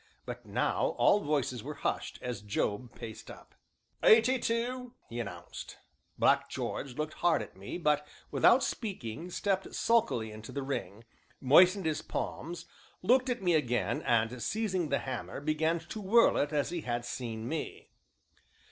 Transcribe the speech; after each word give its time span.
But 0.25 0.47
now 0.47 0.95
all 0.97 1.19
voices 1.19 1.61
were 1.61 1.75
hushed 1.75 2.17
as 2.23 2.41
Job 2.41 2.95
paced 2.95 3.29
up. 3.29 3.53
"Eighty 4.01 4.39
two!" 4.39 4.95
he 5.09 5.19
announced. 5.19 5.77
Black 6.17 6.49
George 6.49 6.97
looked 6.97 7.13
hard 7.13 7.43
at 7.43 7.55
me, 7.55 7.77
but, 7.77 8.07
without 8.31 8.63
speaking, 8.63 9.29
stepped 9.29 9.75
sulkily 9.75 10.31
into 10.31 10.51
the 10.51 10.63
ring, 10.63 11.03
moistened 11.39 11.85
his 11.85 12.01
palms, 12.01 12.65
looked 13.03 13.29
at 13.29 13.43
me 13.43 13.53
again, 13.53 14.01
and 14.01 14.41
seizing 14.41 14.89
the 14.89 14.97
hammer, 15.05 15.39
began 15.39 15.77
to 15.77 16.01
whirl 16.01 16.35
it 16.35 16.51
as 16.51 16.71
he 16.71 16.81
had 16.81 17.05
seen 17.05 17.47
me. 17.47 17.91